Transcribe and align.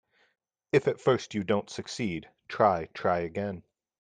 If 0.71 0.87
at 0.87 0.99
first 0.99 1.35
you 1.35 1.43
don't 1.43 1.69
succeed, 1.69 2.27
try, 2.47 2.89
try 2.95 3.19
again. 3.19 3.61